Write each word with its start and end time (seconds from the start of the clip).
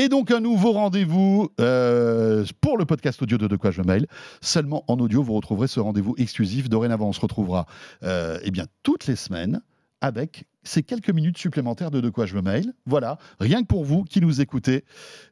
Et 0.00 0.08
donc 0.08 0.30
un 0.30 0.38
nouveau 0.38 0.70
rendez-vous 0.70 1.48
euh, 1.60 2.44
pour 2.60 2.78
le 2.78 2.84
podcast 2.84 3.20
audio 3.20 3.36
de 3.36 3.48
De 3.48 3.56
quoi 3.56 3.72
je 3.72 3.82
mail. 3.82 4.06
Seulement 4.40 4.84
en 4.86 4.96
audio, 5.00 5.24
vous 5.24 5.34
retrouverez 5.34 5.66
ce 5.66 5.80
rendez-vous 5.80 6.14
exclusif. 6.18 6.68
Dorénavant, 6.68 7.08
on 7.08 7.12
se 7.12 7.20
retrouvera 7.20 7.66
euh, 8.04 8.38
eh 8.44 8.52
bien, 8.52 8.66
toutes 8.84 9.08
les 9.08 9.16
semaines 9.16 9.60
avec 10.00 10.44
ces 10.64 10.82
quelques 10.82 11.10
minutes 11.10 11.38
supplémentaires 11.38 11.90
de 11.90 12.00
De 12.00 12.10
quoi 12.10 12.26
je 12.26 12.34
me 12.36 12.42
mail. 12.42 12.72
Voilà, 12.86 13.18
rien 13.40 13.62
que 13.62 13.66
pour 13.66 13.84
vous 13.84 14.04
qui 14.04 14.20
nous 14.20 14.40
écoutez, 14.40 14.84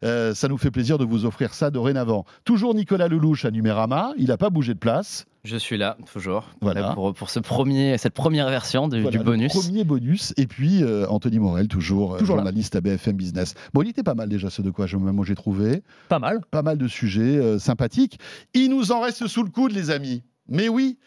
euh, 0.04 0.34
ça 0.34 0.48
nous 0.48 0.56
fait 0.56 0.70
plaisir 0.70 0.96
de 0.98 1.04
vous 1.04 1.24
offrir 1.26 1.52
ça 1.54 1.70
dorénavant. 1.70 2.24
Toujours 2.44 2.74
Nicolas 2.74 3.08
Lelouch 3.08 3.44
à 3.44 3.50
Numérama, 3.50 4.12
il 4.16 4.28
n'a 4.28 4.36
pas 4.38 4.48
bougé 4.50 4.72
de 4.74 4.78
place. 4.78 5.26
Je 5.44 5.56
suis 5.56 5.76
là, 5.76 5.96
toujours, 6.12 6.50
Voilà. 6.60 6.80
là 6.80 6.94
pour, 6.94 7.14
pour 7.14 7.30
ce 7.30 7.38
premier, 7.38 7.98
cette 7.98 8.14
première 8.14 8.48
version 8.48 8.88
du, 8.88 9.00
Voilà, 9.02 9.16
du 9.18 9.22
bonus. 9.22 9.54
le 9.54 9.60
Premier 9.60 9.84
bonus. 9.84 10.34
Et 10.36 10.46
puis 10.48 10.82
euh, 10.82 11.06
Anthony 11.08 11.38
Morel, 11.38 11.68
toujours, 11.68 12.14
euh, 12.14 12.18
là. 12.18 12.24
journaliste 12.24 12.74
à 12.74 12.80
BFM 12.80 13.16
Business. 13.16 13.54
Bon, 13.72 13.82
il 13.82 13.88
était 13.90 14.02
pas 14.02 14.14
mal 14.14 14.28
déjà 14.28 14.50
ce 14.50 14.62
De 14.62 14.70
quoi 14.70 14.86
je 14.86 14.96
me 14.96 15.04
mail, 15.04 15.12
moi 15.12 15.24
j'ai 15.24 15.36
trouvé. 15.36 15.82
Pas 16.08 16.18
mal. 16.18 16.40
pas 16.50 16.62
mal 16.62 16.78
de 16.78 16.88
sujets 16.88 17.36
euh, 17.36 17.58
sympathiques. 17.60 18.18
Il 18.54 18.70
nous 18.70 18.90
en 18.90 19.00
reste 19.02 19.26
sous 19.28 19.44
le 19.44 19.50
coude, 19.50 19.70
les 19.72 19.90
amis. 19.90 20.22
Mais 20.48 20.68
oui, 20.68 20.98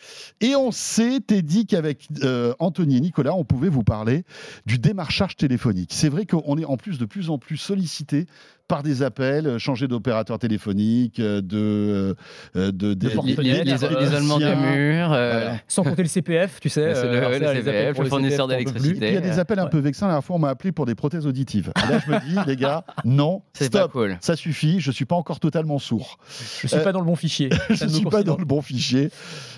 et 0.41 0.55
on 0.55 0.71
s'était 0.71 1.41
dit 1.41 1.65
qu'avec 1.65 2.07
euh, 2.23 2.53
Anthony 2.59 2.97
et 2.97 3.01
Nicolas, 3.01 3.33
on 3.35 3.45
pouvait 3.45 3.69
vous 3.69 3.83
parler 3.83 4.23
du 4.65 4.79
démarchage 4.79 5.37
téléphonique. 5.37 5.91
C'est 5.93 6.09
vrai 6.09 6.25
qu'on 6.25 6.57
est 6.57 6.65
en 6.65 6.77
plus 6.77 6.97
de 6.97 7.05
plus 7.05 7.29
en 7.29 7.37
plus 7.37 7.57
sollicité 7.57 8.25
par 8.69 8.83
des 8.83 9.03
appels, 9.03 9.47
euh, 9.47 9.59
changer 9.59 9.87
d'opérateur 9.89 10.39
téléphonique, 10.39 11.19
euh, 11.19 11.41
de, 11.41 12.15
euh, 12.55 12.71
de, 12.71 12.93
des- 12.93 13.09
portefeuille, 13.09 13.45
L'i- 13.45 13.63
l'i- 13.63 13.71
euh, 13.83 13.99
L'isolement 13.99 14.37
des 14.37 14.55
murs. 14.55 15.11
euh, 15.11 15.31
Voilà. 15.41 15.57
Sans 15.67 15.83
compter 15.83 16.03
le 16.03 16.07
CPF, 16.07 16.59
tu 16.61 16.69
sais. 16.69 16.93
C'est 16.95 17.03
le- 17.03 17.17
alors 17.17 17.31
le 17.31 17.39
les 17.39 17.45
CPF, 17.45 17.67
appels 17.67 17.93
pour 17.95 18.03
le 18.03 18.09
fournisseur 18.09 18.47
puis, 18.47 19.07
il 19.09 19.13
y 19.13 19.17
a 19.17 19.21
des 19.21 19.39
appels 19.39 19.59
un 19.59 19.63
Ouais. 19.65 19.69
peu 19.69 19.79
vexants. 19.79 20.05
La 20.05 20.13
dernière 20.13 20.23
fois, 20.23 20.35
on 20.37 20.39
m'a 20.39 20.49
appelé 20.49 20.71
pour 20.71 20.85
des 20.85 20.95
prothèses 20.95 21.25
auditives. 21.27 21.71
Et 21.75 21.91
là, 21.91 21.99
je 22.05 22.11
me 22.11 22.19
dis, 22.19 22.35
les 22.47 22.55
gars, 22.55 22.85
non, 23.05 23.41
C'est 23.53 23.71
pas 23.71 23.79
stop, 23.79 23.91
cool. 23.91 24.17
ça 24.21 24.35
suffit, 24.35 24.79
je 24.79 24.91
suis 24.91 25.05
pas 25.05 25.15
encore 25.15 25.39
totalement 25.39 25.79
sourd. 25.79 26.17
Je 26.61 26.67
suis 26.67 26.77
Euh, 26.77 26.83
pas 26.83 26.91
dans 26.91 26.99
le 26.99 27.05
bon 27.07 27.15
fichier. 27.15 27.49
je 27.71 27.83
ne 27.85 27.89
suis 27.89 28.05
pas 28.05 28.21
dans 28.23 28.37
le 28.37 28.45
bon 28.45 28.61
fichier, 28.61 29.09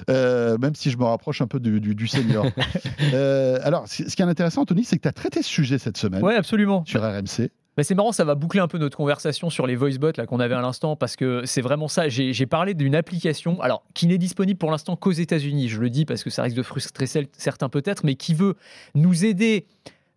euh, 0.10 0.58
même 0.58 0.74
si 0.74 0.90
je 0.90 0.98
me 0.98 1.04
rapproche 1.04 1.42
un 1.42 1.48
peu 1.48 1.60
du, 1.60 1.80
du, 1.82 1.94
du 1.96 2.08
senior. 2.08 2.46
Euh, 3.14 3.60
alors, 3.64 3.88
ce 3.88 4.08
ce 4.10 4.16
qui 4.16 4.22
est 4.22 4.26
intéressant, 4.26 4.62
Anthony, 4.62 4.84
c'est 4.86 4.96
que 4.96 5.02
tu 5.02 5.08
as 5.08 5.12
traité 5.12 5.42
ce 5.42 5.50
sujet 5.50 5.78
cette 5.80 5.98
semaine 5.98 6.22
Ouais, 6.24 6.36
absolument. 6.36 6.84
sur 6.86 7.02
RMC. 7.02 7.50
Bah, 7.78 7.84
c'est 7.84 7.96
marrant, 7.96 8.12
ça 8.12 8.26
va 8.26 8.36
boucler 8.36 8.60
un 8.60 8.68
peu 8.68 8.78
notre 8.78 8.98
conversation 8.98 9.50
sur 9.50 9.66
les 9.66 9.78
voice 9.78 9.98
bots 9.98 10.12
là 10.18 10.26
qu'on 10.26 10.42
avait 10.42 10.56
à 10.56 10.62
l'instant 10.62 10.98
parce 10.98 11.16
que 11.16 11.44
c'est 11.46 11.62
vraiment 11.62 11.88
ça. 11.88 12.10
J'ai 12.10 12.46
parlé 12.46 12.74
d'une 12.74 12.96
application, 12.96 13.62
alors 13.62 13.84
qui 13.94 14.08
n'est 14.08 14.18
disponible 14.18 14.58
pour 14.58 14.72
l'instant 14.72 14.98
qu'aux 14.98 15.12
États-Unis. 15.12 15.70
Je 15.70 15.80
le 15.80 15.90
dis 15.90 16.06
parce 16.06 16.24
que 16.24 16.30
ça 16.30 16.44
risque 16.44 16.58
de 16.58 16.64
frustrer 16.64 17.06
certains 17.38 17.70
peut-être, 17.70 18.04
mais 18.04 18.16
qui 18.16 18.34
veut 18.34 18.56
nous 18.94 19.24
aider 19.24 19.68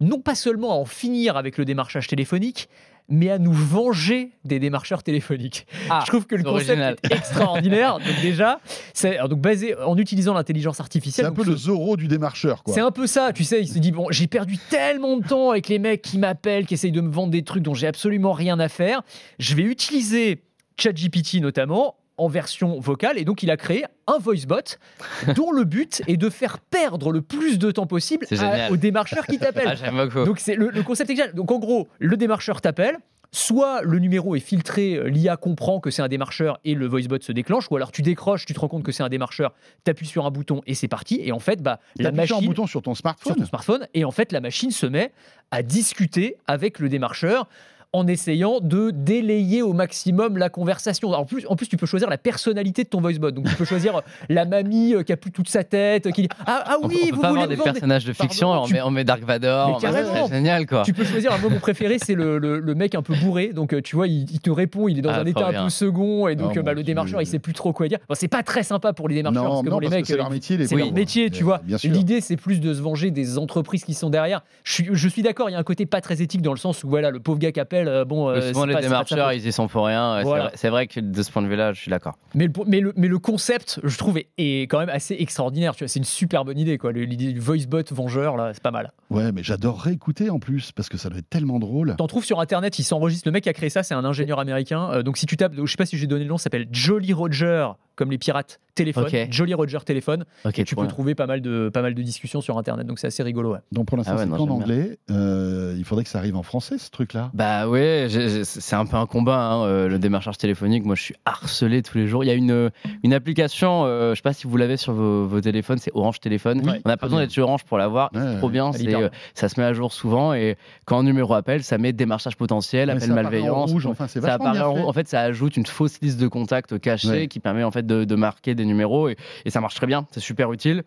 non 0.01 0.21
pas 0.21 0.35
seulement 0.35 0.73
à 0.73 0.75
en 0.75 0.85
finir 0.85 1.37
avec 1.37 1.57
le 1.57 1.65
démarchage 1.65 2.09
téléphonique, 2.09 2.69
mais 3.09 3.31
à 3.31 3.39
nous 3.39 3.53
venger 3.53 4.33
des 4.45 4.59
démarcheurs 4.59 5.03
téléphoniques. 5.03 5.67
Ah, 5.91 6.03
je 6.05 6.11
trouve 6.11 6.27
que 6.27 6.35
le 6.35 6.43
c'est 6.43 6.49
concept 6.49 6.69
original. 6.71 6.97
est 7.11 7.15
extraordinaire. 7.15 7.99
donc 7.99 8.21
déjà, 8.23 8.61
c'est 8.93 9.19
donc 9.29 9.41
basé 9.41 9.77
en 9.77 9.97
utilisant 9.99 10.35
l'intelligence 10.35 10.77
C'est 10.77 10.83
artificielle. 10.83 11.27
un 11.27 11.31
donc 11.31 11.45
peu 11.45 11.51
le 11.51 11.57
Zorro 11.57 11.97
du 11.97 12.09
démarcheur. 12.09 12.63
Quoi. 12.63 12.73
c'est 12.75 12.81
un 12.81 12.91
peu 12.91 13.07
ça, 13.07 13.33
tu 13.33 13.45
sais, 13.45 13.61
il 13.61 13.69
se 13.69 13.79
dit 13.79 13.93
bon, 13.93 14.07
j'ai 14.11 14.27
perdu 14.27 14.57
tellement 14.71 15.17
de 15.19 15.27
temps 15.27 15.51
avec 15.51 15.69
les 15.69 15.79
mecs 15.79 16.03
qui 16.03 16.19
m'appellent, 16.19 16.67
qui 16.67 16.75
essayent 16.75 16.93
de 16.93 17.01
me 17.01 17.13
vendre 17.13 17.31
des 17.31 17.43
trucs 17.43 17.63
dont 17.63 17.75
j'ai 17.75 17.87
absolument 17.87 18.33
rien 18.33 18.59
à 18.59 18.69
faire. 18.69 19.03
Je 19.39 19.55
vais 19.55 19.63
utiliser 19.65 20.43
ChatGPT 20.79 21.41
notamment 21.41 21.97
en 22.17 22.29
version 22.29 22.79
vocale 22.81 23.19
et 23.19 23.25
donc 23.25 23.43
il 23.43 23.51
a 23.51 23.57
créé 23.57 23.85
un 24.07 24.19
voice 24.19 24.47
bot 24.47 24.79
dont 25.35 25.51
le 25.51 25.65
but 25.65 26.03
est 26.07 26.17
de 26.17 26.31
faire 26.31 26.59
perdre 26.59 27.11
le 27.13 27.23
plus 27.23 27.59
de 27.59 27.71
temps 27.71 27.87
possible 27.87 28.27
à- 28.39 28.71
aux 28.71 28.77
démarcheurs 28.77 29.27
qui 29.27 29.37
Ah, 29.41 29.47
t'appellent. 29.47 29.77
j'aime 29.77 29.97
beaucoup. 29.97 30.25
Donc 30.25 30.39
c'est 30.39 30.55
le, 30.55 30.71
le 30.71 30.83
concept 30.83 31.11
est 31.11 31.17
génial. 31.17 31.35
Donc 31.35 31.51
en 31.51 31.59
gros, 31.59 31.89
le 31.99 32.17
démarcheur 32.17 32.61
t'appelle. 32.61 32.97
Soit 33.37 33.83
le 33.83 33.99
numéro 33.99 34.37
est 34.37 34.41
filtré, 34.41 34.95
euh, 34.95 35.09
l'IA 35.09 35.37
comprend 35.37 35.81
que 35.81 35.91
c'est 35.91 36.03
un 36.03 36.07
démarcheur 36.09 36.61
et 36.65 36.75
le 36.77 36.87
voicebot 36.87 37.21
se 37.21 37.33
déclenche, 37.33 37.69
ou 37.69 37.75
alors 37.75 37.91
tu 37.91 38.01
décroches, 38.01 38.47
tu 38.47 38.55
te 38.55 38.61
rends 38.61 38.69
compte 38.69 38.85
que 38.85 38.93
c'est 38.93 39.03
un 39.03 39.09
démarcheur, 39.09 39.55
t'appuies 39.83 40.07
sur 40.07 40.25
un 40.25 40.31
bouton 40.31 40.61
et 40.69 40.75
c'est 40.75 40.87
parti. 40.87 41.19
Et 41.21 41.33
en 41.33 41.41
fait, 41.41 41.61
bah, 41.61 41.81
la 41.99 42.11
sur 42.11 42.13
un 42.13 42.17
machine 42.17 42.47
bouton 42.47 42.69
sur 42.69 42.81
ton 42.81 42.95
smartphone. 42.95 43.33
sur 43.33 43.43
ton 43.43 43.49
smartphone 43.49 43.89
et 43.93 44.05
en 44.05 44.13
fait 44.13 44.31
la 44.31 44.41
machine 44.41 44.71
se 44.71 44.87
met 44.87 45.11
à 45.51 45.65
discuter 45.65 46.37
avec 46.47 46.79
le 46.79 46.89
démarcheur 46.89 47.49
en 47.95 48.07
essayant 48.09 48.59
de 48.61 48.91
délayer 48.91 49.63
au 49.63 49.73
maximum 49.73 50.37
la 50.37 50.49
conversation. 50.49 51.09
Alors, 51.09 51.21
En 51.21 51.25
plus, 51.25 51.47
en 51.49 51.55
plus, 51.57 51.69
tu 51.69 51.77
peux 51.77 51.87
choisir 51.87 52.11
la 52.11 52.19
personnalité 52.19 52.83
de 52.85 52.89
ton 52.89 53.01
voicebot. 53.01 53.31
Donc, 53.31 53.49
tu 53.49 53.55
peux 53.55 53.65
choisir 53.65 54.03
la 54.29 54.45
mamie 54.45 54.95
euh, 54.95 55.03
qui 55.05 55.13
a 55.13 55.17
plus 55.17 55.31
toute 55.31 55.49
sa 55.49 55.63
tête, 55.65 56.11
qui 56.11 56.23
dit 56.23 56.29
Ah, 56.45 56.65
ah 56.67 56.77
on, 56.83 56.89
oui, 56.89 56.99
on 57.05 57.09
peut 57.11 57.15
vous 57.15 57.21
pas 57.23 57.29
voulez 57.31 57.43
avoir 57.45 57.57
des 57.57 57.63
personnages 57.63 58.05
de 58.05 58.13
fiction, 58.13 58.49
Pardon, 58.49 58.65
on, 58.65 58.67
tu- 58.67 58.75
met, 58.75 58.83
on 58.83 58.91
met 58.91 59.05
Dark 59.05 59.23
Vador, 59.23 59.77
on 59.77 59.79
c'est 59.81 60.29
génial 60.35 60.67
quoi. 60.67 60.83
Tu 60.85 60.93
peux 60.93 61.05
choisir 61.05 61.33
un 61.33 61.39
mot 61.39 61.49
mon 61.51 61.61
préféré, 61.61 61.99
c'est 62.05 62.15
le, 62.15 62.39
le- 62.39 62.59
le 62.59 62.75
mec 62.75 62.95
un 62.97 63.03
peu 63.03 63.15
bourré. 63.15 63.53
Donc, 63.55 63.73
euh, 63.73 63.81
tu 63.81 63.95
vois, 63.95 64.09
il, 64.09 64.29
il 64.31 64.41
te 64.41 64.51
répond, 64.51 64.89
il 64.89 64.99
est 64.99 65.03
dans 65.03 65.11
Ah, 65.11 65.21
un 65.21 65.25
état 65.27 65.47
un 65.47 65.51
bien. 65.51 65.65
peu 65.65 65.71
second. 65.71 66.27
Et 66.27 66.35
donc, 66.35 66.57
euh, 66.57 66.63
bah, 66.63 66.75
le 66.75 66.83
démarcheur, 66.83 67.23
il 67.23 67.27
sait 67.27 67.39
plus 67.39 67.53
trop 67.55 67.73
quoi 67.73 67.87
dire. 67.87 67.99
Bon, 68.09 68.17
c'est 68.17 68.27
pas 68.29 68.43
très 68.43 68.65
sympa 68.65 68.93
pour 68.93 69.09
les 69.09 69.15
démarcheurs. 69.15 69.45
Non, 69.45 69.51
parce 69.51 69.63
que 69.63 69.67
non, 69.69 69.77
bon, 69.77 69.79
les 69.81 69.87
parce 69.87 69.97
mecs, 69.99 70.07
c'est 70.07 70.15
euh, 70.15 70.17
leur 70.17 70.31
métier. 70.31 70.57
les 70.57 70.67
c'est 70.67 70.75
leur 70.77 70.93
métier, 70.93 71.31
tu 71.31 71.43
Euh, 71.43 71.47
vois. 71.47 71.61
L'idée, 71.85 72.21
c'est 72.21 72.37
plus 72.37 72.61
de 72.61 72.75
se 72.75 72.83
venger 72.83 73.13
des 73.13 73.39
entreprises 73.39 73.85
qui 73.85 73.95
sont 73.95 74.11
derrière. 74.11 74.43
Je 74.65 75.09
suis 75.09 75.23
d'accord, 75.23 75.49
il 75.49 75.53
y 75.53 75.57
a 75.57 75.59
un 75.61 75.63
côté 75.63 75.87
pas 75.87 76.01
très 76.01 76.21
éthique 76.23 76.43
dans 76.43 76.53
le 76.53 76.59
sens 76.59 76.83
où 76.83 76.89
voilà, 76.89 77.11
le 77.11 77.21
pauvre 77.21 77.39
gars 77.39 77.53
qui 77.53 77.61
appelle, 77.61 77.84
euh, 77.89 78.05
bon, 78.05 78.29
euh, 78.29 78.41
Souvent 78.53 78.65
les 78.67 78.75
pas- 78.75 78.81
démarcheurs, 78.81 79.33
ils 79.33 79.47
y 79.47 79.53
sont 79.53 79.69
pour 79.69 79.87
rien. 79.87 80.17
c'est 80.19 80.25
Voilà. 80.25 80.45
vrai- 80.45 80.53
C'est 80.57 80.69
vrai 80.69 80.87
que 80.87 81.01
de 81.01 81.23
ce 81.23 81.31
point 81.31 81.43
de 81.43 81.49
vue-là, 81.49 81.73
je 81.73 81.81
suis 81.81 81.91
d'accord. 81.91 82.15
Mais 82.35 82.47
le, 82.47 82.53
mais, 82.67 82.81
le, 82.81 82.93
mais 82.97 83.09
le 83.09 83.19
concept, 83.19 83.81
je 83.85 83.99
trouve, 83.99 84.19
est, 84.19 84.29
est 84.39 84.63
quand 84.63 84.79
même 84.79 84.89
assez 84.89 85.17
extraordinaire. 85.19 85.75
C'est 85.77 85.97
une 85.97 86.05
super 86.05 86.45
bonne 86.45 86.59
idée, 86.59 86.79
quoi. 86.79 86.93
L'idée 86.93 87.33
du 87.33 87.41
voice 87.41 87.67
bot 87.69 87.83
vengeur, 87.93 88.37
là, 88.37 88.51
c'est 88.55 88.63
pas 88.63 88.71
mal. 88.71 88.93
Ouais, 89.11 89.33
mais 89.33 89.43
j'adorerais 89.43 89.93
écouter 89.93 90.31
en 90.31 90.39
plus 90.39 90.73
parce 90.73 90.89
que 90.89 90.97
ça 90.99 91.09
doit 91.09 91.19
être 91.19 91.29
tellement 91.31 91.59
drôle. 91.59 91.95
T'en 91.97 92.07
trouves 92.07 92.25
sur 92.25 92.41
internet, 92.41 92.79
il 92.79 92.85
s'enregistre. 92.85 93.29
Le 93.29 93.33
mec 93.33 93.45
qui 93.45 93.49
a 93.49 93.53
créé 93.53 93.71
ça, 93.71 93.83
c'est 93.83 93.95
un 93.95 94.05
ingénieur 94.05 94.39
américain. 94.41 94.91
Euh, 94.93 95.03
donc 95.03 95.17
si 95.19 95.27
tu 95.27 95.37
tapes, 95.37 95.53
je 95.57 95.65
sais 95.71 95.77
pas 95.77 95.87
si 95.87 95.97
j'ai 95.97 96.07
donné 96.07 96.25
le 96.25 96.31
nom, 96.31 96.39
ça 96.39 96.45
s'appelle 96.45 96.67
Jolly 96.73 97.13
Roger, 97.13 97.69
comme 97.97 98.11
les 98.11 98.19
pirates 98.19 98.61
téléphone. 98.75 99.07
Jolly 99.31 99.55
Roger 99.55 99.79
téléphone. 99.87 100.25
Ok, 100.45 100.65
tu 100.65 100.75
peux 100.75 100.87
trouver 100.89 101.15
pas 101.15 101.27
mal 101.27 101.41
de 101.41 101.71
pas 101.73 101.81
mal 101.83 101.95
de 101.95 102.03
discussions 102.03 102.41
sur 102.41 102.59
internet. 102.59 102.87
Donc 102.89 102.99
c'est 102.99 103.07
assez 103.07 103.23
rigolo. 103.23 103.53
Ouais. 103.53 103.61
Donc 103.71 103.87
pour 103.87 103.97
l'instant, 103.97 104.15
Ah 104.15 104.17
ouais, 104.17 104.25
c'est 104.25 104.45
bien. 104.45 104.53
anglais. 104.53 104.99
Euh, 105.13 105.64
il 105.77 105.85
faudrait 105.85 106.05
que 106.05 106.11
ça 106.11 106.19
arrive 106.19 106.37
en 106.37 106.43
français, 106.43 106.79
ce 106.79 106.91
truc-là. 106.91 107.31
Bah 107.35 107.69
ouais, 107.69 108.09
c'est 108.45 108.77
un 108.77 108.87
peu 108.87 108.97
un 108.97 109.07
combat, 109.07 109.39
hein, 109.39 109.65
euh, 109.65 109.89
le 109.89 109.99
démarchage 109.99 110.39
téléphonique. 110.39 110.85
Moi, 110.85 110.95
je 110.95 111.03
suis 111.03 111.15
harcelé 111.25 111.83
tous 111.83 111.99
les 111.99 112.07
jours. 112.07 112.25
Il 112.25 112.29
y 112.29 112.31
a 112.31 112.35
une, 112.35 112.71
une 113.03 113.15
application, 113.15 113.85
euh, 113.85 114.11
je 114.11 114.17
sais 114.17 114.23
pas 114.23 114.33
si 114.33 114.47
vous 114.47 114.57
l'avez 114.57 114.77
sur 114.77 114.93
vos, 114.93 115.27
vos 115.27 115.41
téléphones, 115.41 115.79
c'est 115.79 115.91
Orange 115.95 116.21
Téléphone. 116.21 116.61
Oui, 116.65 116.81
On 116.85 116.89
n'a 116.89 116.97
pas 116.97 117.07
besoin 117.07 117.21
d'être 117.21 117.31
sur 117.31 117.45
Orange 117.45 117.65
pour 117.65 117.79
l'avoir. 117.79 118.11
Ouais, 118.15 118.21
c'est 118.33 118.39
trop 118.39 118.49
bien. 118.51 118.71
Euh, 118.75 119.09
ça 119.35 119.49
se 119.49 119.59
met 119.61 119.67
à 119.67 119.73
jour 119.73 119.93
souvent 119.93 120.35
et 120.35 120.57
quand 120.85 120.99
un 120.99 121.03
numéro 121.03 121.35
appelle, 121.35 121.63
ça 121.63 121.79
met 121.79 121.93
démarchage 121.93 122.37
potentiel, 122.37 122.87
Mais 122.89 123.19
appel 123.19 123.51
en 123.51 123.65
rouge, 123.67 123.87
enfin, 123.87 124.07
c'est 124.09 124.21
ça 124.21 124.35
apparaît 124.35 124.61
en 124.61 124.75
fait. 124.75 124.81
rouge. 124.81 124.89
En 124.89 124.93
fait, 124.93 125.09
ça 125.09 125.21
ajoute 125.21 125.57
une 125.57 125.67
fausse 125.67 126.01
liste 126.01 126.21
de 126.21 126.29
contacts 126.29 126.79
cachés 126.79 127.09
Ouais. 127.09 127.27
qui 127.29 127.41
permet 127.41 127.65
en 127.65 127.71
fait 127.71 127.87
de, 127.87 128.05
de 128.05 128.15
marquer 128.15 128.55
des 128.55 128.65
numéros 128.65 129.09
et, 129.09 129.17
et 129.45 129.51
ça 129.51 129.61
marche 129.61 129.75
très 129.75 129.87
bien. 129.87 130.07
C'est 130.13 130.21
super 130.21 130.53
utile. 130.53 130.83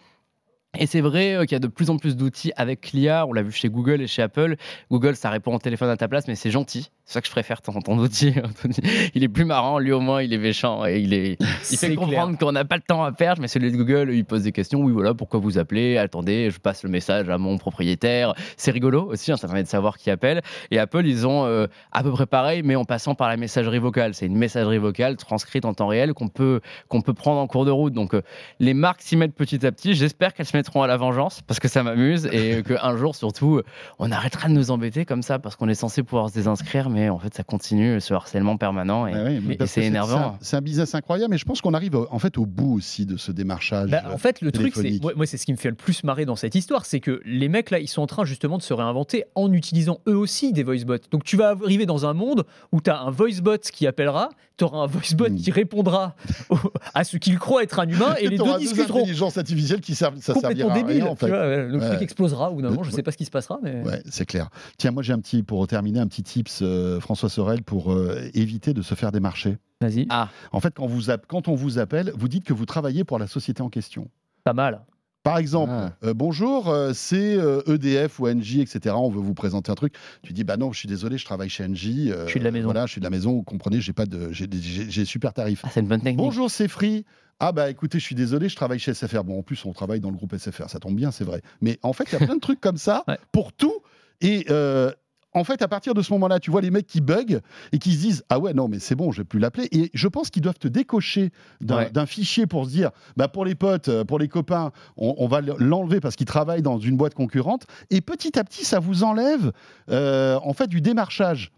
Et 0.80 0.86
c'est 0.86 1.02
vrai 1.02 1.36
euh, 1.36 1.46
qu'il 1.46 1.54
y 1.54 1.56
a 1.56 1.60
de 1.60 1.68
plus 1.68 1.90
en 1.90 1.98
plus 1.98 2.16
d'outils 2.16 2.52
avec 2.56 2.92
l'IA. 2.92 3.26
On 3.28 3.34
l'a 3.34 3.42
vu 3.42 3.52
chez 3.52 3.70
Google 3.70 4.02
et 4.02 4.08
chez 4.08 4.22
Apple. 4.22 4.56
Google, 4.92 5.16
ça 5.16 5.30
répond 5.30 5.56
au 5.56 5.60
téléphone 5.60 5.90
à 5.90 5.98
ta 5.98 6.08
place, 6.08 6.28
mais 6.28 6.36
c'est 6.36 6.52
gentil. 6.52 6.90
C'est 7.06 7.14
ça 7.14 7.22
que 7.22 7.28
je 7.28 7.32
préfère 7.32 7.62
ton, 7.62 7.80
ton 7.80 7.98
outil. 8.00 8.34
Il 9.16 9.24
est 9.24 9.30
plus 9.30 9.46
marrant, 9.46 9.80
lui 9.80 9.94
au 9.94 10.02
moins, 10.02 10.22
il 10.22 10.34
est 10.34 10.38
méchant 10.38 10.86
et 10.86 11.00
il 11.00 11.14
est. 11.14 11.38
Il 11.72 11.78
fait 11.78 11.96
comprendre 11.96 12.38
qu'on 12.38 12.52
n'a 12.52 12.66
pas 12.66 12.76
le 12.76 12.82
temps 12.82 13.04
à 13.04 13.14
perdre, 13.14 13.42
mais 13.42 13.48
celui 13.48 13.72
de 13.72 13.78
Google, 13.78 14.12
il 14.14 14.26
pose 14.26 14.44
des 14.44 14.52
questions. 14.52 14.82
Oui, 14.82 14.92
voilà, 14.92 15.14
pourquoi 15.14 15.40
vous 15.40 15.58
appelez? 15.58 15.98
Attendez, 15.98 16.50
je 16.52 16.60
passe 16.60 16.84
le 16.84 16.90
message 16.90 17.30
à 17.30 17.38
mon 17.38 17.58
propriétaire. 17.58 18.34
C'est 18.58 18.72
rigolo 18.72 19.06
aussi, 19.06 19.32
hein, 19.32 19.38
ça 19.38 19.48
permet 19.48 19.64
de 19.64 19.70
savoir 19.70 19.98
qui 19.98 20.10
appelle. 20.10 20.42
Et 20.70 20.80
Apple, 20.80 21.06
ils 21.06 21.26
ont 21.26 21.46
euh, 21.46 21.68
à 21.94 22.04
peu 22.04 22.12
près 22.12 22.26
pareil, 22.26 22.62
mais 22.64 22.76
en 22.76 22.84
passant 22.84 23.16
par 23.16 23.30
la 23.30 23.38
messagerie 23.38 23.80
vocale. 23.80 24.14
C'est 24.14 24.26
une 24.26 24.38
messagerie 24.38 24.78
vocale 24.78 25.16
transcrite 25.16 25.64
en 25.64 25.74
temps 25.74 25.88
réel 25.88 26.14
qu'on 26.14 26.28
peut, 26.28 26.60
qu'on 26.90 27.02
peut 27.02 27.14
prendre 27.14 27.40
en 27.40 27.48
cours 27.48 27.64
de 27.64 27.72
route. 27.72 27.94
Donc, 27.94 28.14
euh, 28.14 28.22
les 28.60 28.74
marques 28.74 29.02
s'y 29.02 29.16
mettent 29.16 29.36
petit 29.36 29.66
à 29.66 29.72
petit. 29.72 29.94
J'espère 29.94 30.34
qu'elles 30.34 30.46
se 30.46 30.58
mettront 30.68 30.84
à 30.84 30.88
la 30.88 30.98
vengeance 30.98 31.42
parce 31.48 31.60
que 31.60 31.68
ça 31.68 31.82
m'amuse 31.84 32.28
et 32.32 32.62
qu'un 32.68 32.98
jour, 32.98 33.16
surtout, 33.16 33.62
on 34.00 34.12
arrêtera 34.12 34.50
de 34.50 34.54
nous 34.54 34.70
embêter 34.72 35.06
comme 35.06 35.24
ça 35.24 35.40
parce 35.40 35.56
qu'on 35.56 35.70
est 35.70 35.76
censé 35.76 36.04
pouvoir 36.04 36.30
se 36.30 36.34
désinscrire, 36.34 36.90
mais 36.90 37.10
en 37.10 37.20
fait, 37.20 37.34
ça 37.34 37.44
continue 37.44 38.02
ce 38.02 38.14
harcèlement 38.14 38.58
permanent. 38.58 39.08
Et, 39.08 39.14
Ouais, 39.18 39.24
ouais, 39.24 39.40
mais 39.42 39.54
et 39.54 39.58
parce 39.58 39.72
c'est 39.72 39.84
énervant. 39.84 40.38
C'est 40.42 40.58
un, 40.58 40.62
business 40.62 40.94
incroyable, 40.94 41.32
mais 41.32 41.38
je 41.38 41.46
pense 41.46 41.62
qu'on 41.62 41.74
arrive 41.74 41.96
euh, 41.96 42.06
en 42.12 42.20
fait 42.20 42.38
au 42.38 42.46
bout 42.46 42.76
aussi 42.76 43.06
de 43.06 43.16
ce 43.18 43.32
démarchage. 43.32 43.90
Bah, 43.90 44.04
en 44.12 44.18
fait, 44.18 44.42
le 44.42 44.52
truc, 44.52 44.74
c'est 44.76 45.00
moi, 45.02 45.14
moi, 45.16 45.26
c'est 45.26 45.38
ce 45.38 45.46
qui 45.46 45.54
me 45.54 45.58
fait 45.58 45.70
le 45.70 45.76
plus 45.76 46.04
marrer 46.04 46.26
dans 46.26 46.36
cette 46.36 46.56
histoire, 46.56 46.86
c'est 46.86 47.00
que 47.00 47.22
les 47.26 47.48
mecs 47.48 47.72
là, 47.72 47.80
ils 47.80 47.88
sont 47.88 48.02
en 48.02 48.08
train 48.08 48.26
justement 48.26 48.58
de 48.58 48.64
se 48.64 48.74
réinventer 48.74 49.24
en 49.36 49.52
utilisant 49.54 50.00
eux 50.08 50.18
aussi 50.18 50.52
des 50.52 50.64
voice 50.64 50.84
bots. 50.86 50.98
Donc 51.12 51.24
tu 51.24 51.38
vas 51.38 51.50
arriver 51.52 51.86
dans 51.86 52.06
un 52.06 52.14
monde 52.14 52.46
où 52.74 52.82
tu 52.82 52.90
as 52.90 53.00
un 53.00 53.10
voice 53.12 53.42
bot 53.42 53.58
qui 53.58 53.88
appellera, 53.88 54.30
tu 54.58 54.66
auras 54.66 54.80
un 54.80 54.88
voice 54.88 55.16
bot 55.16 55.30
Mm. 55.30 55.36
qui 55.36 55.52
répondra 55.52 56.16
au- 56.50 56.58
à 56.94 57.04
ce 57.04 57.18
qu'il 57.18 57.38
croit 57.40 57.64
être 57.64 57.80
un 57.80 57.88
humain 57.88 58.16
et 58.20 58.28
les 58.30 58.38
deux 58.38 58.58
discuteront. 58.60 59.00
intelligences 59.02 59.38
artificielles 59.38 59.82
qui 59.82 59.96
servent, 59.96 60.18
ça 60.20 60.34
Complètement 60.50 60.74
débile, 60.74 61.04
rien 61.04 61.12
en 61.12 61.16
tu 61.16 61.20
fait. 61.26 61.28
vois, 61.30 61.46
le 61.66 61.78
Ouais. 61.80 61.88
truc 61.90 62.02
explosera 62.02 62.52
ou 62.52 62.62
d'un 62.62 62.70
moment, 62.70 62.84
je 62.84 62.90
Ouais. 62.90 62.96
sais 62.96 63.04
pas 63.04 63.12
ce 63.12 63.18
qui 63.18 63.26
se 63.26 63.32
passera, 63.32 63.60
mais 63.64 63.82
Ouais, 63.84 64.02
c'est 64.10 64.26
clair. 64.26 64.50
Tiens, 64.78 64.92
moi 64.92 65.04
j'ai 65.04 65.14
un 65.14 65.20
petit, 65.20 65.44
pour 65.44 65.66
terminer, 65.68 66.00
un 66.00 66.08
petit 66.08 66.24
tips, 66.24 66.60
euh, 66.62 67.00
François 67.00 67.30
Sorel, 67.30 67.64
pour 67.64 67.92
euh, 67.94 68.20
éviter 68.34 68.74
de 68.74 68.82
se 68.82 68.96
faire 68.96 69.12
démarcher. 69.12 69.58
vas-y, 69.82 70.08
Ah, 70.10 70.30
En 70.52 70.60
fait, 70.60 70.74
quand, 70.76 70.88
vous 70.88 71.10
app- 71.12 71.26
quand 71.28 71.48
on 71.48 71.56
vous 71.56 71.78
appelle, 71.80 72.12
vous 72.16 72.28
dites 72.28 72.44
que 72.46 72.54
vous 72.54 72.66
travaillez 72.66 73.04
pour 73.04 73.20
la 73.20 73.28
société 73.28 73.62
en 73.62 73.70
question. 73.70 74.08
pas 74.44 74.54
mal. 74.54 74.82
Par 75.24 75.40
exemple, 75.40 75.74
Ah. 75.76 75.92
euh, 76.06 76.14
bonjour, 76.14 76.70
euh, 76.70 76.92
c'est 76.94 77.36
euh, 77.36 77.60
EDF 77.68 78.18
ou 78.20 78.28
NJ, 78.30 78.60
etc. 78.60 78.96
On 78.98 79.10
veut 79.10 79.20
vous 79.20 79.34
présenter 79.34 79.70
un 79.70 79.76
truc. 79.76 79.94
Tu 80.24 80.32
dis, 80.32 80.46
bah 80.46 80.56
non, 80.56 80.72
je 80.72 80.80
suis 80.80 80.88
désolé, 80.88 81.18
je 81.18 81.26
travaille 81.26 81.50
chez 81.50 81.66
NJ. 81.68 82.08
euh, 82.10 82.24
Je 82.26 82.30
suis 82.32 82.40
de 82.40 82.46
la 82.46 82.52
maison. 82.52 82.64
Voilà, 82.68 82.86
je 82.86 82.92
suis 82.94 83.02
de 83.02 83.06
la 83.06 83.10
maison. 83.10 83.34
Vous 83.34 83.44
comprenez, 83.44 83.82
j'ai 83.82 83.92
pas 83.92 84.06
de, 84.06 84.32
j'ai 84.32 84.48
des- 84.48 85.04
super 85.04 85.34
tarifs. 85.34 85.64
Ah, 85.66 85.70
c'est 85.74 85.82
une 85.82 85.88
bonne 85.88 86.00
technique. 86.00 86.16
Bonjour, 86.18 86.50
c'est 86.50 86.70
Free. 86.70 87.04
Ah 87.40 87.52
bah 87.52 87.70
écoutez, 87.70 88.00
je 88.00 88.04
suis 88.04 88.16
désolé, 88.16 88.50
je 88.50 88.56
travaille 88.56 88.80
chez 88.80 88.94
SFR. 88.94 89.24
Bon, 89.24 89.40
en 89.40 89.44
plus, 89.44 89.64
on 89.66 89.72
travaille 89.74 90.00
dans 90.00 90.10
le 90.10 90.16
groupe 90.18 90.36
SFR, 90.36 90.70
ça 90.70 90.80
tombe 90.80 90.96
bien, 90.96 91.12
c'est 91.12 91.24
vrai. 91.24 91.42
Mais 91.62 91.78
en 91.84 91.94
fait, 91.94 92.06
il 92.12 92.20
y 92.20 92.24
a 92.24 92.26
plein 92.26 92.36
de 92.36 92.42
trucs 92.42 92.60
comme 92.62 92.78
ça 92.78 93.04
Ouais. 93.08 93.18
pour 93.32 93.54
tout. 93.54 93.76
Et 94.22 94.48
euh, 94.50 94.92
en 95.34 95.44
fait, 95.44 95.62
à 95.62 95.68
partir 95.68 95.94
de 95.94 96.02
ce 96.02 96.12
moment-là, 96.14 96.40
tu 96.40 96.50
vois 96.50 96.62
les 96.62 96.72
mecs 96.72 96.88
qui 96.88 97.00
bug 97.00 97.42
et 97.72 97.78
qui 97.78 97.94
se 97.94 98.00
disent 98.00 98.24
Ah 98.30 98.40
ouais, 98.40 98.56
non, 98.56 98.68
mais 98.68 98.80
c'est 98.80 98.96
bon, 98.96 99.12
je 99.12 99.22
vais 99.22 99.24
plus 99.26 99.38
l'appeler. 99.40 99.68
Et 99.72 99.92
je 99.94 100.08
pense 100.08 100.32
qu'ils 100.32 100.42
doivent 100.42 100.58
te 100.58 100.68
décocher 100.68 101.30
d'un 101.62 101.86
Ouais. 101.94 102.06
fichier 102.08 102.48
pour 102.48 102.66
se 102.66 102.72
dire 102.72 102.90
Bah 103.18 103.28
pour 103.28 103.46
les 103.46 103.54
potes, 103.54 103.90
euh, 103.90 104.04
pour 104.04 104.18
les 104.18 104.28
copains, 104.30 104.72
on, 104.96 105.14
on 105.20 105.28
va 105.28 105.42
l'enlever 105.42 106.00
parce 106.00 106.16
qu'ils 106.16 106.26
travaillent 106.26 106.64
dans 106.64 106.80
une 106.80 106.98
boîte 106.98 107.14
concurrente. 107.14 107.68
Et 107.92 108.02
petit 108.02 108.40
à 108.40 108.44
petit, 108.44 108.66
ça 108.66 108.80
vous 108.80 109.04
enlève 109.04 109.52
euh, 109.92 110.40
en 110.42 110.54
fait 110.54 110.66
du 110.68 110.82
démarchage. 110.82 111.52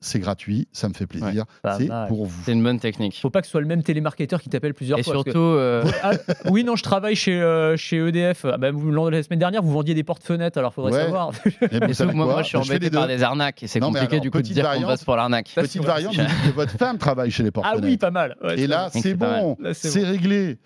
C'est 0.00 0.18
gratuit, 0.20 0.68
ça 0.72 0.88
me 0.90 0.94
fait 0.94 1.06
plaisir. 1.06 1.44
C'est 1.78 1.88
pour 2.08 2.26
vous. 2.26 2.42
C'est 2.44 2.52
une 2.52 2.62
bonne 2.62 2.78
technique. 2.78 3.18
Faut 3.20 3.30
pas 3.30 3.40
que 3.40 3.46
ce 3.46 3.52
soit 3.52 3.62
le 3.62 3.66
même 3.66 3.82
télémarketeur 3.82 4.42
qui 4.42 4.50
t'appelle 4.50 4.74
plusieurs 4.74 4.98
Et 4.98 5.02
fois. 5.02 5.14
que- 5.24 5.30
surtout, 5.30 5.38
euh, 5.38 5.84
Ah, 6.02 6.12
oui, 6.50 6.64
non, 6.64 6.76
je 6.76 6.82
travaille 6.82 7.16
chez, 7.16 7.40
euh, 7.40 7.76
chez 7.78 7.96
EDF. 7.96 8.44
Ah, 8.44 8.58
bah, 8.58 8.70
vous, 8.72 8.90
la 9.08 9.22
semaine 9.22 9.38
dernière, 9.38 9.62
vous 9.62 9.72
vendiez 9.72 9.94
des 9.94 10.04
portes-fenêtres, 10.04 10.58
alors 10.58 10.74
faudrait 10.74 10.92
Ouais. 10.92 11.02
savoir. 11.04 11.30
Et 11.70 11.78
vous 11.80 11.86
et 11.90 11.94
surtout, 11.94 12.14
moi, 12.14 12.26
moi, 12.26 12.42
je 12.42 12.48
suis 12.48 12.56
embêté 12.58 12.90
deux. 12.90 12.98
par 12.98 13.08
des 13.08 13.22
arnaques 13.22 13.62
et 13.62 13.66
c'est 13.68 13.80
compliqué 13.80 14.06
alors, 14.16 14.20
du 14.20 14.30
coup 14.30 14.38
de 14.38 14.42
dire 14.42 14.70
qu'on 14.70 14.82
bosse 14.82 15.02
pour 15.04 15.16
l'arnaque. 15.16 15.52
Petite 15.56 15.82
variante, 15.82 16.14
vous 16.14 16.22
dites 16.22 16.42
que 16.50 16.54
votre 16.54 16.72
femme 16.72 16.98
travaille 16.98 17.30
chez 17.30 17.42
les 17.42 17.50
porte 17.50 17.66
Ah 17.68 17.76
oui, 17.82 17.96
pas 17.96 18.10
mal. 18.10 18.36
Ouais, 18.44 18.60
Et 18.60 18.66
là, 18.66 18.90
c'est 18.92 19.14
bon, 19.14 19.56
c'est 19.72 20.04
réglé. 20.04 20.58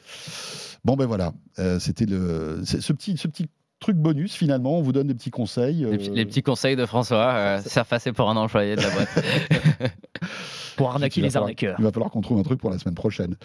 Bon, 0.85 0.97
ben 0.97 1.06
voilà, 1.06 1.32
euh, 1.59 1.79
c'était 1.79 2.06
le, 2.06 2.62
c'est 2.65 2.81
ce 2.81 2.93
petit, 2.94 3.17
ce 3.19 3.29
petit 3.29 3.47
truc 3.81 3.97
bonus 3.97 4.35
finalement. 4.35 4.79
On 4.79 4.82
vous 4.82 4.93
donne 4.93 5.06
des 5.09 5.15
petits 5.15 5.31
conseils. 5.31 5.77
Les, 5.79 5.85
euh, 5.87 5.97
petits- 5.97 6.11
les 6.11 6.25
petits 6.27 6.43
conseils 6.43 6.77
de 6.77 6.87
François, 6.87 7.32
euh, 7.35 7.59
faire 7.61 7.87
passer 7.87 8.12
pour 8.12 8.31
un 8.31 8.37
employé 8.37 8.77
de 8.77 8.82
la 8.82 8.91
boîte. 8.91 9.09
pour 10.77 10.91
arnaquer 10.91 11.21
les 11.21 11.29
falloir- 11.31 11.44
arnaqueurs. 11.44 11.77
Il 11.79 11.85
va 11.85 11.93
falloir 11.93 12.11
qu'on 12.11 12.21
trouve 12.21 12.38
un 12.38 12.43
truc 12.43 12.59
pour 12.61 12.71
la 12.71 12.79
semaine 12.79 12.94
prochaine. 12.94 13.37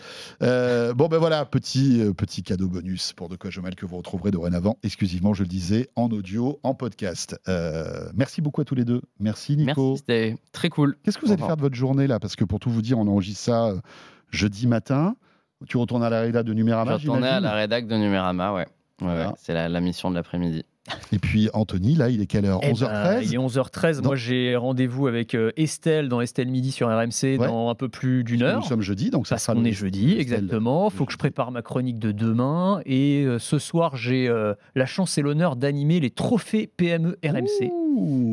Euh, 0.41 0.93
bon, 0.93 1.07
ben 1.07 1.17
voilà, 1.17 1.43
petit, 1.45 1.99
euh, 2.01 2.13
petit 2.13 2.43
cadeau 2.43 2.67
bonus 2.67 3.13
pour 3.13 3.27
De 3.29 3.35
quoi 3.35 3.49
je 3.49 3.59
mêle 3.61 3.75
que 3.75 3.85
vous 3.85 3.97
retrouverez 3.97 4.31
dorénavant 4.31 4.77
exclusivement, 4.83 5.33
je 5.33 5.43
le 5.43 5.49
disais, 5.49 5.89
en 5.95 6.09
audio, 6.09 6.59
en 6.63 6.73
podcast. 6.73 7.37
Euh, 7.49 8.07
merci 8.13 8.41
beaucoup 8.41 8.61
à 8.61 8.65
tous 8.65 8.75
les 8.75 8.85
deux. 8.85 9.01
Merci 9.19 9.57
Nico. 9.57 9.89
Merci, 9.91 9.97
c'était 10.07 10.37
très 10.51 10.69
cool. 10.69 10.95
Qu'est-ce 11.03 11.17
que 11.17 11.25
vous 11.25 11.31
allez 11.33 11.43
faire 11.43 11.57
de 11.57 11.61
votre 11.61 11.75
journée 11.75 12.07
là? 12.07 12.19
Parce 12.19 12.35
que 12.35 12.43
pour 12.45 12.59
tout 12.59 12.69
vous 12.69 12.81
dire, 12.81 12.97
on 12.99 13.07
enregistre 13.07 13.41
ça 13.43 13.73
jeudi 14.31 14.67
matin. 14.67 15.15
Tu 15.67 15.77
retournes 15.77 16.03
à 16.03 16.09
la 16.09 16.21
réda 16.21 16.43
de 16.43 16.49
Je 16.49 16.53
Numérama, 16.53 16.95
retournais 16.95 17.27
à 17.27 17.39
j'imagine? 17.39 17.43
la 17.43 17.53
rédac 17.53 17.87
de 17.87 17.95
Numérama, 17.95 18.53
ouais. 18.53 18.67
Ouais, 19.01 19.25
c'est 19.37 19.53
la, 19.53 19.67
la 19.69 19.81
mission 19.81 20.09
de 20.09 20.15
l'après-midi. 20.15 20.63
Et 21.11 21.17
puis 21.17 21.49
Anthony, 21.53 21.95
là, 21.95 22.09
il 22.09 22.21
est 22.21 22.27
quelle 22.27 22.45
heure? 22.45 22.59
Eh 22.61 22.71
11h13 22.71 22.87
ben, 23.15 23.21
il 23.23 23.33
est 23.33 23.37
11h13. 23.39 23.95
Non. 23.97 24.01
Moi, 24.03 24.15
j'ai 24.15 24.55
rendez-vous 24.55 25.07
avec 25.07 25.33
euh, 25.33 25.51
Estelle 25.57 26.09
dans 26.09 26.21
Estelle 26.21 26.47
Midi 26.49 26.71
sur 26.71 26.87
RMC 26.89 27.23
Ouais. 27.23 27.37
dans 27.47 27.69
un 27.69 27.75
peu 27.75 27.89
plus 27.89 28.23
d'une 28.23 28.43
heure. 28.43 28.59
Nous 28.59 28.67
sommes 28.67 28.83
jeudi, 28.83 29.09
donc 29.09 29.25
ça 29.25 29.35
Parce 29.35 29.45
sera 29.45 29.59
le- 29.59 29.65
est 29.67 29.71
jeudi, 29.71 30.09
Estelle 30.11 30.21
exactement. 30.21 30.89
Faut 30.91 31.05
que 31.05 31.11
je 31.11 31.17
prépare 31.17 31.49
ma 31.51 31.63
chronique 31.63 31.97
de 31.97 32.11
demain. 32.11 32.81
Et 32.85 33.23
euh, 33.25 33.39
ce 33.39 33.57
soir, 33.57 33.95
j'ai 33.97 34.27
euh, 34.29 34.53
la 34.75 34.85
chance 34.85 35.17
et 35.17 35.23
l'honneur 35.23 35.55
d'animer 35.55 35.99
les 35.99 36.11
trophées 36.11 36.67
PME 36.77 37.17
RMC. 37.25 37.71
Ouh, 37.71 37.84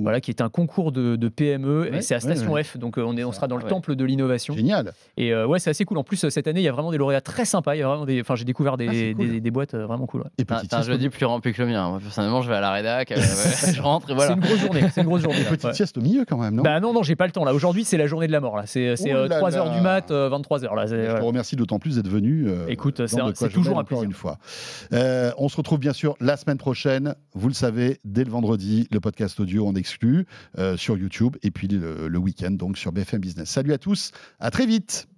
Voilà, 0.03 0.21
qui 0.21 0.31
est 0.31 0.41
un 0.41 0.49
concours 0.49 0.93
de, 0.93 1.17
de 1.17 1.29
PME. 1.29 1.83
Ouais, 1.83 1.97
et 1.99 2.03
c'est 2.03 2.15
à 2.15 2.21
Station 2.21 2.53
ouais. 2.53 2.65
F. 2.65 2.77
Donc, 2.79 2.99
euh, 2.99 3.03
on, 3.07 3.17
est, 3.17 3.25
on 3.25 3.33
sera 3.33 3.47
dans 3.49 3.57
le 3.57 3.63
Ouais. 3.65 3.69
temple 3.71 3.95
de 3.97 4.05
l'innovation. 4.05 4.55
Génial. 4.55 4.93
Et 5.17 5.33
euh, 5.33 5.47
ouais, 5.47 5.59
c'est 5.59 5.71
assez 5.71 5.85
cool. 5.85 5.99
En 5.99 6.05
plus, 6.05 6.25
euh, 6.25 6.31
cette 6.31 6.47
année, 6.49 6.61
il 6.61 6.65
y 6.65 6.69
a 6.69 6.73
vraiment 6.73 6.91
des 6.91 6.99
lauréats 6.99 7.21
très 7.21 7.45
sympas. 7.45 7.75
Il 7.77 7.79
y 7.79 7.83
a 7.83 7.87
vraiment 7.89 8.07
des... 8.07 8.21
Enfin, 8.21 8.35
j'ai 8.35 8.45
découvert 8.45 8.77
des, 8.77 8.89
Ah, 8.89 9.15
cool. 9.17 9.31
des, 9.31 9.41
des 9.41 9.51
boîtes 9.51 9.75
vraiment 9.75 10.07
cool. 10.07 10.23
ouais. 10.23 10.31
Et 10.39 10.45
t'as 10.45 10.63
un 10.79 10.83
jeudi 10.83 11.09
plus 11.09 11.25
rempli 11.27 11.53
que 11.53 11.63
le 11.63 11.69
mien. 11.69 11.89
Moi, 11.91 12.01
personnellement, 12.01 12.43
je 12.43 12.49
vais 12.49 12.57
à 12.57 12.61
la 12.61 12.73
rédac, 12.73 13.13
euh, 13.13 13.17
ouais, 13.67 13.73
je 13.75 13.81
rentre 13.83 14.11
et 14.11 14.15
voilà. 14.15 14.31
C'est 14.31 14.35
une 14.35 14.41
grosse 14.45 14.61
journée. 14.61 14.83
C'est 14.93 15.01
une 15.03 15.07
grosse 15.07 15.23
journée. 15.23 15.39
là. 15.43 15.51
petite 15.51 15.65
Ouais. 15.65 15.75
sieste 15.75 15.97
au 15.99 16.01
milieu 16.01 16.25
quand 16.29 16.39
même, 16.39 16.55
non? 16.57 16.63
Bah 16.63 16.81
non, 16.81 16.93
non, 16.93 17.03
j'ai 17.03 17.15
pas 17.17 17.27
le 17.27 17.33
temps 17.33 17.45
là. 17.45 17.55
Aujourd'hui, 17.55 17.85
c'est 17.85 17.97
la 17.97 18.07
journée 18.07 18.27
de 18.27 18.33
la 18.33 18.41
mort 18.41 18.57
là. 18.57 18.65
C'est 18.67 18.97
c'est, 18.97 19.13
Oh 19.15 19.19
euh, 19.19 19.29
là 19.29 19.41
3h 19.41 19.57
là. 19.69 19.75
du 19.77 19.81
mat, 19.81 20.11
23h 20.11 20.75
là. 20.75 20.87
C'est- 20.87 21.07
Je 21.11 21.17
te 21.17 21.23
remercie 21.23 21.57
d'autant 21.57 21.79
plus 21.79 21.97
d'être 21.97 22.09
venu. 22.09 22.47
euh, 22.49 22.67
Écoute, 22.69 23.07
c'est 23.07 23.17
toujours 23.51 23.77
un 23.79 23.81
encore 23.83 23.87
plaisir. 23.87 24.05
une 24.05 24.13
fois. 24.13 24.39
On 25.39 25.49
se 25.49 25.57
retrouve 25.57 25.79
bien 25.79 25.93
sûr 25.93 26.17
la 26.21 26.37
semaine 26.37 26.59
prochaine. 26.59 27.15
Vous 27.35 27.49
le 27.49 27.55
savez, 27.55 27.99
dès 28.05 28.25
le 28.25 28.31
vendredi, 28.31 28.89
le 28.91 29.01
podcast 29.01 29.39
audio 29.41 29.52
en 29.61 29.75
exclut 29.75 30.27
euh, 30.59 30.77
sur 30.77 30.97
YouTube 30.97 31.37
et 31.43 31.51
puis 31.51 31.69
le 31.69 32.19
week-end 32.19 32.51
donc 32.51 32.79
sur 32.79 32.93
BFM 32.93 33.21
Business. 33.21 33.51
Salut 33.51 33.73
à 33.73 33.79
tous, 33.79 34.13
à 34.41 34.51
très 34.51 34.67
vite. 34.67 35.09